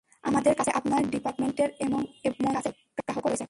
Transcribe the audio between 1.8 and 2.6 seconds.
এবং মন্ত্রীদের